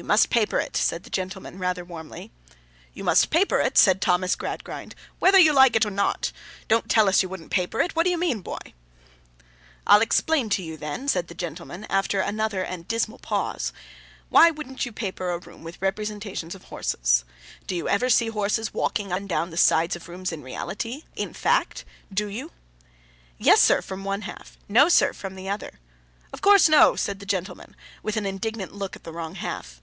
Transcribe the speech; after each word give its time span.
'You 0.00 0.04
must 0.04 0.30
paper 0.30 0.60
it,' 0.60 0.76
said 0.76 1.02
the 1.02 1.10
gentleman, 1.10 1.58
rather 1.58 1.84
warmly. 1.84 2.30
'You 2.94 3.02
must 3.02 3.30
paper 3.30 3.58
it,' 3.58 3.76
said 3.76 4.00
Thomas 4.00 4.36
Gradgrind, 4.36 4.94
'whether 5.18 5.40
you 5.40 5.52
like 5.52 5.74
it 5.74 5.84
or 5.84 5.90
not. 5.90 6.30
Don't 6.68 6.88
tell 6.88 7.08
us 7.08 7.20
you 7.20 7.28
wouldn't 7.28 7.50
paper 7.50 7.80
it. 7.80 7.96
What 7.96 8.04
do 8.04 8.10
you 8.10 8.16
mean, 8.16 8.40
boy?' 8.40 8.74
'I'll 9.88 10.00
explain 10.00 10.50
to 10.50 10.62
you, 10.62 10.76
then,' 10.76 11.08
said 11.08 11.26
the 11.26 11.34
gentleman, 11.34 11.84
after 11.90 12.20
another 12.20 12.62
and 12.62 12.82
a 12.84 12.86
dismal 12.86 13.18
pause, 13.18 13.72
'why 14.28 14.46
you 14.46 14.54
wouldn't 14.54 14.94
paper 14.94 15.30
a 15.32 15.38
room 15.38 15.64
with 15.64 15.82
representations 15.82 16.54
of 16.54 16.62
horses. 16.70 17.24
Do 17.66 17.74
you 17.74 17.88
ever 17.88 18.08
see 18.08 18.28
horses 18.28 18.72
walking 18.72 19.10
up 19.10 19.18
and 19.18 19.28
down 19.28 19.50
the 19.50 19.56
sides 19.56 19.96
of 19.96 20.08
rooms 20.08 20.30
in 20.30 20.42
reality—in 20.42 21.34
fact? 21.34 21.84
Do 22.14 22.28
you?' 22.28 22.52
'Yes, 23.36 23.60
sir!' 23.60 23.82
from 23.82 24.04
one 24.04 24.20
half. 24.22 24.58
'No, 24.68 24.88
sir!' 24.88 25.12
from 25.12 25.34
the 25.34 25.48
other. 25.48 25.80
'Of 26.32 26.42
course 26.42 26.68
no,' 26.68 26.94
said 26.94 27.18
the 27.20 27.26
gentleman, 27.26 27.74
with 28.02 28.18
an 28.18 28.26
indignant 28.26 28.72
look 28.74 28.94
at 28.94 29.02
the 29.02 29.12
wrong 29.12 29.34
half. 29.36 29.80